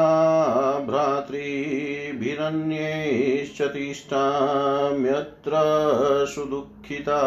[0.86, 5.52] भ्रातृभिरन्यैश्च तिष्ठाम्यत्र
[6.34, 7.20] सुदुःखिता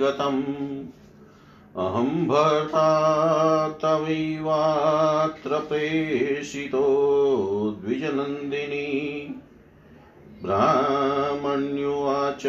[1.78, 6.84] अहं भर्ता तवैवात्र प्रेषितो
[7.84, 9.34] द्विजनन्दिनी।
[10.42, 12.46] ब्राह्मण्युवाच,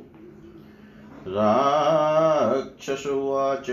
[1.27, 3.67] राक्षसुवाच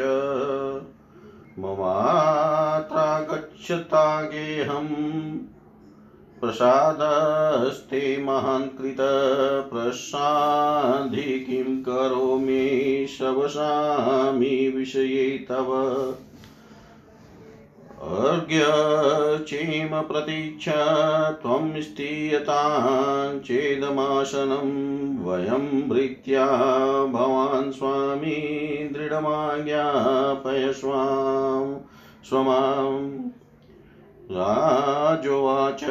[1.59, 5.37] ममात्रा गच्छता गेहम्
[6.41, 8.97] प्रसादस्ते महान् कृत
[9.69, 16.15] प्रसाधि किं करोमि शवसामि विषये तव।
[18.03, 20.81] अर्घ्यचेम प्रतीक्षा
[21.41, 24.67] त्वं स्थीयतां चेदमासनं
[25.25, 26.45] वयं भृत्या
[27.05, 28.35] भवान् स्वामी
[28.93, 31.79] दृढमाज्ञापय स्वां
[32.29, 33.29] स्वमाम्
[34.31, 35.83] राजोवाच।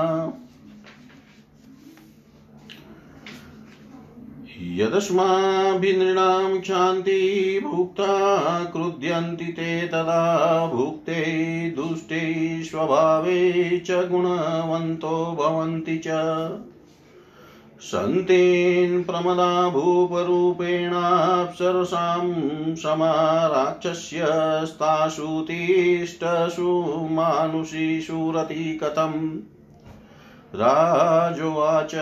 [4.73, 11.23] यदस्माभिनृणां क्षान्ति भुक्ता क्रुध्यन्ति ते तदा भुक्ते
[11.71, 13.53] दुष्टे स्वभावे
[13.87, 16.09] च गुणवन्तो भवन्ति च।
[17.81, 20.75] सन्तेन् प्रमदा भूपरूपेणाप्सरसां
[22.75, 26.71] समाराक्षस्यस्तासु तिष्ठसु
[27.11, 29.39] मानुषीषु रति कथम्
[30.55, 31.95] राजोवाच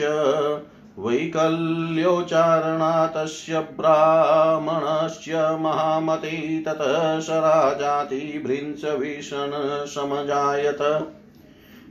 [0.98, 9.50] वैकल्योच्चारणातस्य ब्राह्मणस्य महामते ततः स राजातिभृंसभीषण
[9.86, 11.08] समजायत।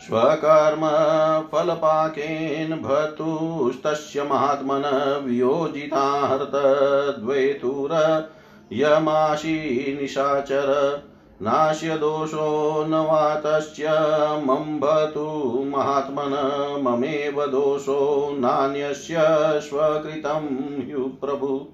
[0.06, 4.82] स्वकर्मफलपाकेन भर्तुस्तस्य महात्मन
[5.24, 7.92] वियोजिताहर्तद्वैतुर
[8.72, 11.02] यमाशी निशाचर
[11.42, 13.88] नास्य दोषो न वा तस्य
[14.44, 16.32] मम्भतु महात्मन
[16.82, 19.16] ममेव दोषो नान्यस्य
[19.68, 20.46] स्वकृतं
[20.86, 21.66] ह्युप्रभु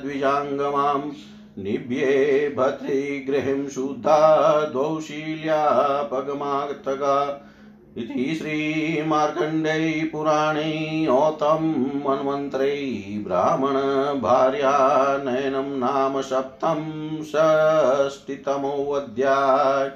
[0.03, 1.11] द्विजाङ्गमाम्
[1.59, 7.49] निभ्ये भद्रिगृहिं शुद्धा द्वौ शील्यापगमागतगा
[7.97, 19.93] इति श्रीमार्कण्डै पुराणे औतं मन्वन्त्रै ब्राह्मणभार्यानयनं नाम सप्तं षष्टितमोऽध्याय।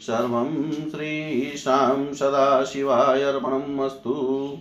[0.00, 3.22] सर्वं श्रीशां सदाशिवाय
[3.84, 4.58] अस्तु।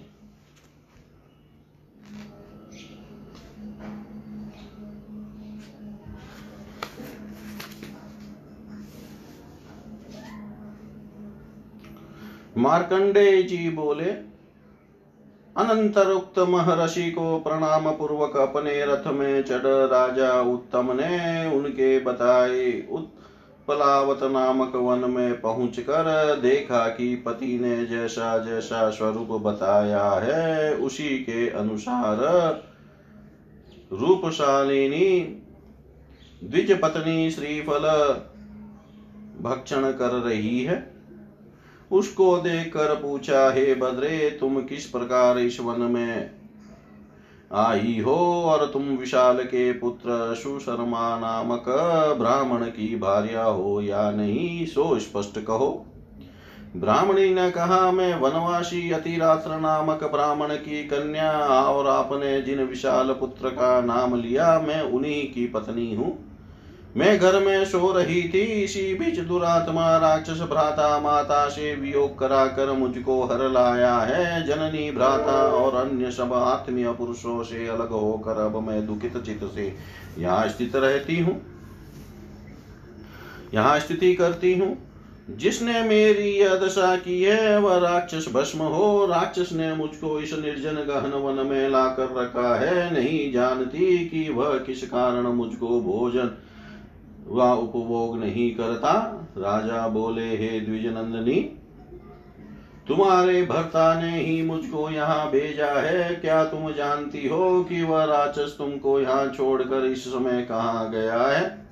[12.58, 14.10] मार्कंडेय जी बोले
[15.55, 22.88] अनंतर उक्त महर्षि को प्रणाम पूर्वक अपने रथ में चढ़ राजा उत्तम ने उनके बताए
[22.91, 31.10] उत्पलावत नामक वन में पहुंचकर देखा कि पति ने जैसा जैसा स्वरूप बताया है, उसी
[31.10, 32.20] के अनुसार
[33.91, 35.20] रूपशालिनी
[36.43, 37.88] द्विज पत्नी श्रीफल
[39.41, 40.90] भक्षण कर रही है।
[41.91, 46.31] उसको देखकर पूछा, हे बद्रे, तुम किस प्रकार इस वन में
[47.53, 48.43] आई हो?
[48.45, 51.65] और तुम विशाल के पुत्र सुशर्मा नामक
[52.17, 55.86] ब्राह्मण की भार्या हो या नहीं, सो स्पष्ट कहो।
[56.75, 61.31] ब्राह्मणी ने कहा, मैं वनवासी अतिरात्र नामक ब्राह्मण की कन्या
[61.63, 66.30] और आपने जिन विशाल पुत्र का नाम लिया, मैं उन्हीं की पत्नी हूँ।
[66.98, 72.71] मैं घर में सो रही थी, इसी बीच दुरात्मा राक्षस भ्राता माता से वियोग कराकर
[72.71, 78.55] मुझको हर लाया है। जननी भ्राता और अन्य सब आत्मीय पुरुषों से अलग होकर अब
[78.55, 79.75] मैं दुखित चित से
[80.17, 81.41] यहाँ स्थित रहती हूँ।
[83.53, 84.77] यहाँ स्थिति करती हूँ।
[85.29, 90.75] जिसने मेरी यह दशा की है, वह राक्षस भस्म हो। राक्षस ने मुझको इस निर्जन
[90.75, 96.40] गहन वन में लाकर रखा है। नहीं जानती कि वह किस कारण मुझको भोजन
[97.31, 98.93] वह उपभोग नहीं करता।
[99.38, 101.57] राजा बोले, हे द्विजनंदनी,
[102.88, 108.55] तुम्हारे भर्ता ने ही मुझको यहाँ भेजा है। क्या तुम जानती हो कि वह राक्षस
[108.57, 111.65] तुमको यहाँ छोड़कर इस समय कहाँ गया है?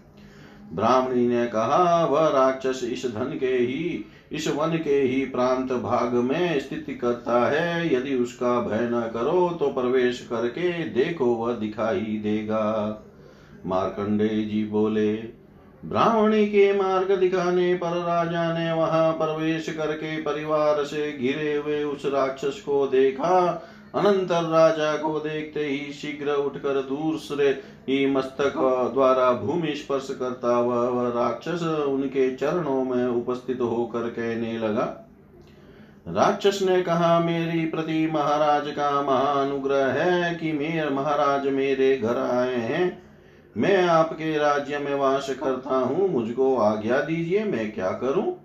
[0.73, 6.13] ब्राह्मणी ने कहा, वह राक्षस इस धन के ही, इस वन के ही प्रांत भाग
[6.13, 12.19] में स्थिति करता है। यदि उसका भय न करो तो प्रवेश करके देखो, वह दिखाई
[12.23, 13.05] देगा।
[13.65, 15.38] मार्कंडेय जी बोले
[15.83, 22.05] ब्राह्मणी के मार्ग दिखाने पर राजा ने वहाँ प्रवेश करके परिवार से घिरे हुए उस
[22.05, 23.39] राक्षस को देखा।
[23.95, 27.49] अनंतर राजा को देखते ही शीघ्र उठकर दूसरे
[27.89, 28.53] ही मस्तक
[28.93, 34.85] द्वारा भूमि स्पर्श करता वह राक्षस उनके चरणों में उपस्थित होकर कहने लगा,
[36.07, 42.55] राक्षस ने कहा, मेरी प्रति महाराज का महानुग्रह है कि मेरे, महाराज मेरे घर आए
[42.55, 43.08] हैं।
[43.57, 48.39] मैं आपके राज्य में वास करता हूँ, मुझको आज्ञा दीजिए, मैं क्या करूँ?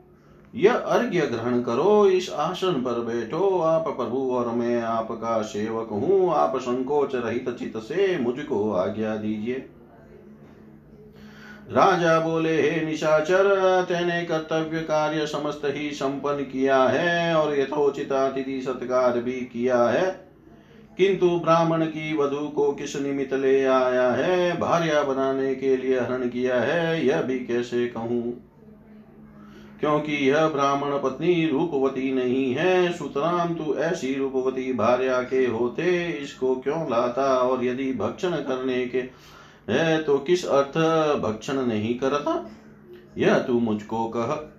[0.55, 6.33] यह अर्घ्य ग्रहण करो, इस आसन पर बैठो, आप प्रभु और मैं आपका सेवक हूँ,
[6.35, 9.69] आप संकोच रहित चित से मुझको आज्ञा दीजिए।
[11.71, 13.47] राजा बोले, हे निशाचर,
[13.89, 20.24] तेने कर्तव्य कार्य समस्त ही संपन्न किया है और यथोचित अतिथि सत्कार भी किया है।
[20.97, 24.61] किंतु ब्राह्मण की वधु को किस निमित्त ले आया है?
[24.61, 27.07] भार्या बनाने के लिए हरण किया है?
[27.07, 28.51] यह भी कैसे कहूँ?
[29.81, 36.57] क्योंकि यह ब्राह्मण पत्नी रूपवती नहीं है। सुतराम, तू ऐसी रूपवती भार्या के होते, इसको
[36.57, 37.39] क्यों लाता?
[37.39, 38.99] और यदि भक्षण करने के
[39.73, 40.79] है तो किस अर्थ
[41.21, 42.51] भक्षण नहीं करता?
[43.19, 44.54] यह तू मुझको कह।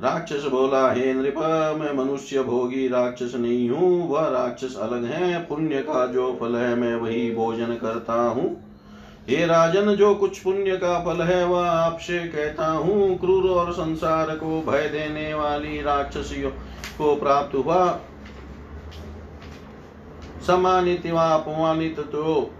[0.00, 1.38] राक्षस बोला, हे नृप,
[1.80, 6.74] मैं मनुष्य भोगी राक्षस नहीं हूँ। वह राक्षस अलग है। पुण्य का जो फल है,
[6.74, 8.46] मैं वही भोजन करता हूँ।
[9.28, 14.30] हे राजन, जो कुछ पुण्य का फल है, वह आपसे कहता हूँ। क्रूर और संसार
[14.30, 16.50] को भय देने वाली राक्षसियों
[16.98, 17.86] को प्राप्त हुआ।
[20.46, 22.50] सम्मानित व अपमानित तो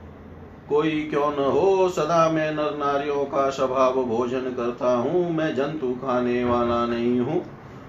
[0.69, 5.95] कोई क्यों न हो, सदा मैं नर नारियों का स्वभाव भोजन करता हूँ, मैं जंतु
[5.95, 7.45] खाने वाला नहीं हूँ।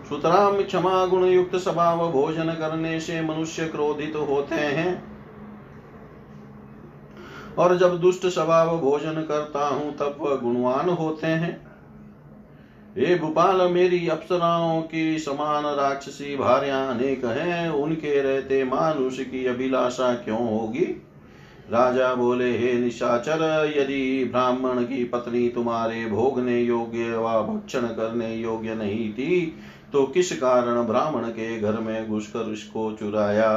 [0.10, 5.15] सुतराम क्षमा गुण युक्त स्वभाव भोजन करने से मनुष्य क्रोधित होते हैं।
[7.58, 11.67] और जब दुष्ट स्वभाव भोजन करता हूँ, तब वह गुणवान होते हैं।
[12.98, 20.13] हे भूपाल मेरी अप्सराओं की समान राक्षसी भार्या अनेक हैं, उनके रहते मानुष की अभिलाषा
[20.13, 21.01] क्यों होगी?
[21.72, 28.76] राजा बोले, हे निशाचर, यदि ब्राह्मण की पत्नी तुम्हारे भोगने योग्य व भक्षण करने योग्य
[28.76, 29.56] नहीं थी
[29.94, 33.52] तो किस कारण ब्राह्मण के घर में घुसकर उसको चुराया?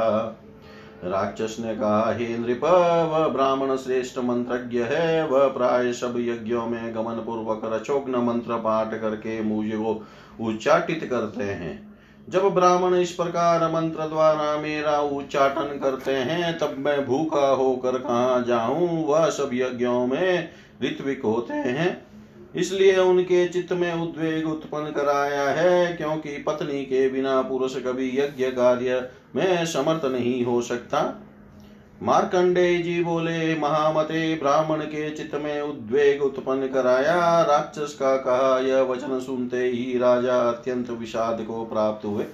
[1.03, 6.95] राक्षस ने कहा, हे नृप, वह ब्राह्मण श्रेष्ठ मंत्रज्ञ है। वह प्राय सब यज्ञों में
[6.95, 10.05] गमन पूर्वक रचोग्न मंत्र पाठ करके मुझे को
[10.41, 11.88] उच्चाटित करते हैं।
[12.29, 18.41] जब ब्राह्मण इस प्रकार मंत्र द्वारा मेरा उच्चाटन करते हैं, तब मैं भूखा होकर कहा
[18.41, 19.07] जाऊँ?
[19.07, 20.49] वह सब यज्ञों में
[20.83, 22.07] ऋत्विक होते हैं।
[22.55, 28.45] इसलिए उनके चित्त में उद्वेग उत्पन्न कराया है, क्योंकि पत्नी के बिना पुरुष कभी यज्ञ
[28.45, 31.23] कार्य में समर्थ नहीं हो सकता।
[32.03, 38.81] मार्कंडे जी बोले, महामते ब्राह्मण के चित्त में उद्वेग उत्पन्न कराया। राक्षस का कहा यह
[38.81, 42.25] वचन सुनते ही राजा अत्यंत विषाद को प्राप्त हुए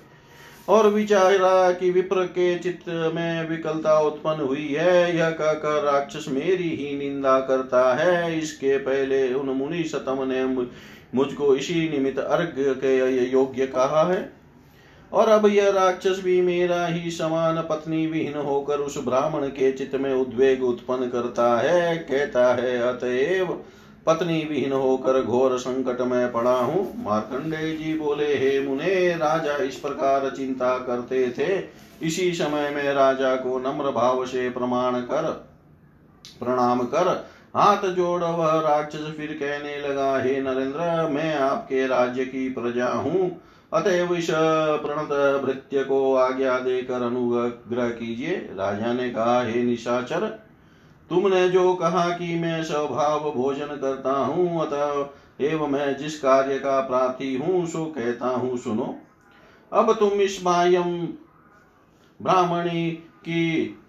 [0.70, 6.70] और विचारा कि विप्र के चित्त में विकलता उत्पन्न हुई है। यह कहकर राक्षस मेरी
[6.70, 10.46] ही निंदा करता है। इसके पहले उन मुनि सतम ने
[11.16, 14.35] मुझको इसी निमित्त अर्घ के योग्य कहा है।
[15.16, 19.96] और अब यह राक्षस भी मेरा ही समान पत्नी विहीन होकर उस ब्राह्मण के चित्त
[19.96, 23.54] में उद्वेग उत्पन्न करता है, कहता है, अतएव
[24.06, 29.76] पत्नी विहीन होकर घोर संकट में पड़ा हूँ। मार्कंडे जी बोले, हे मुने, राजा इस
[29.76, 31.64] प्रकार चिंता करते थे।
[32.02, 35.32] इसी समय में राजा को नम्र भाव से प्रमाण कर,
[36.40, 37.08] प्रणाम कर,
[37.56, 43.30] हाथ जोड़ वह राक्षस फिर कहने लगा, हे नरेंद्र, मैं आपके राज्य की प्रजा हूँ।
[43.76, 45.10] अतएव इस प्रणत
[45.44, 50.28] भृत्य को आज्ञा देकर अनुग्रह कीजिए। राजा ने कहा, हे निशाचर,
[51.10, 56.80] तुमने जो कहा कि मैं स्वभाव भोजन करता हूँ, अतः एवं मैं जिस कार्य का
[56.80, 58.96] प्राप्ति हूँ, सो कहता हूँ, सुनो।
[59.72, 61.08] अब तुम इस मायम
[62.22, 63.80] ब्राह्मणी की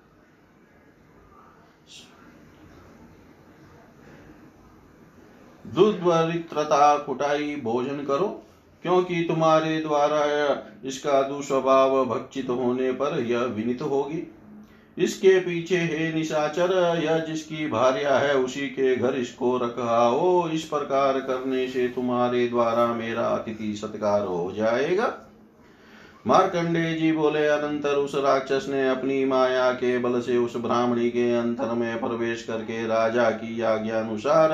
[5.65, 8.46] दुर्वरित्रता कुटाई भोजन करो।
[8.87, 10.25] क्योंकि तुम्हारे द्वारा
[10.85, 14.33] इसका दुस्वभाव भक्षित होने पर यह विनित होगी।
[14.99, 21.21] इसके पीछे हे निशाचर, यह जिसकी भार्या है, उसी के घर इसको रखाओ इस प्रकार
[21.21, 25.13] करने से तुम्हारे द्वारा मेरा अतिथि सत्कार हो जाएगा।
[26.27, 31.33] मार्कंडे जी बोले, अनंतर उस राक्षस ने अपनी माया के बल से उस ब्राह्मणी के
[31.35, 34.51] अंतर में प्रवेश करके राजा की आज्ञा अनुसार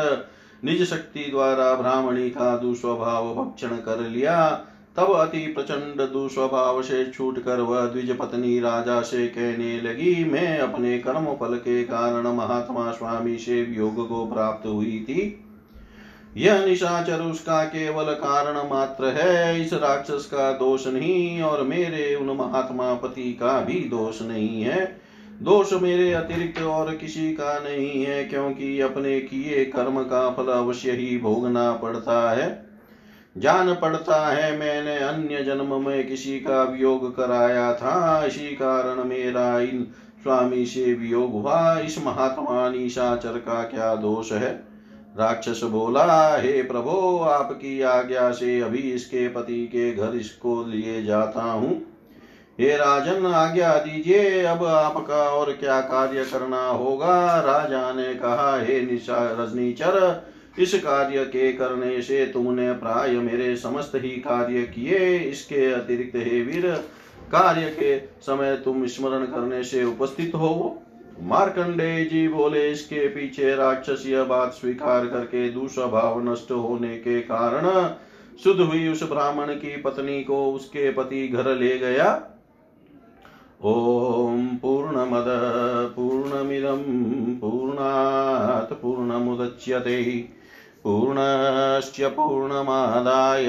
[0.65, 4.51] निज शक्ति द्वारा ब्राह्मणी का दुस्वभाव भक्षण कर लिया।
[4.97, 10.59] तब अति प्रचंड दुस्वभाव से छूट कर वह द्विज पत्नी राजा से कहने लगी, मैं
[10.59, 15.45] अपने कर्म फल के कारण महात्मा स्वामी से योग को प्राप्त हुई थी।
[16.37, 22.37] यह निशाचर उसका केवल कारण मात्र है, इस राक्षस का दोष नहीं, और मेरे उन
[22.37, 25.02] महात्मा पति का भी दोष नहीं है।
[25.43, 30.91] दोष मेरे अतिरिक्त और किसी का नहीं है, क्योंकि अपने किए कर्म का फल अवश्य
[30.91, 32.67] ही भोगना पड़ता है।
[33.39, 39.61] जान पड़ता है, मैंने अन्य जन्म में किसी का वियोग कराया था। इसी कारण मेरा
[39.61, 39.87] इन
[40.23, 44.65] स्वामी से वियोग हुआ। इस महात्मा निशाचर का क्या दोष है?
[45.19, 51.43] राक्षस बोला, हे प्रभो, आपकी आज्ञा से अभी इसके पति के घर इसको लिए जाता
[51.43, 51.92] हूँ।
[52.63, 57.41] हे राजन, आज्ञा दीजिए, अब आपका और क्या कार्य करना होगा?
[57.41, 60.23] राजा ने कहा, हे निशा, रजनीचर,
[60.59, 66.41] इस कार्य के करने से तुमने प्राय मेरे समस्त ही कार्य किए। इसके अतिरिक्त, हे
[66.43, 66.71] वीर,
[67.33, 70.83] कार्य के समय तुम स्मरण करने से उपस्थित हो।
[71.21, 77.21] मार्कंडे जी बोले, इसके पीछे राक्षस यह बात स्वीकार करके दूसरा भाव नष्ट होने के
[77.21, 77.95] कारण
[78.45, 82.32] शुद्ध हुई उस ब्राह्मण की पत्नी को उसके पति घर ले गया।
[83.65, 85.25] ॐ पूर्णमद
[85.97, 90.29] पूर्णमिदं पूर्णात् पूर्णमुदच्यते।
[90.85, 93.47] पूर्णश्च पूर्णमादाय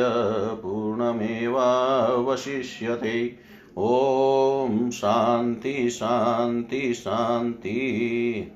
[0.56, 3.36] पूर्णमेवावशिष्यते।
[3.78, 8.54] ॐ शान्ति शान्ति शान्ति।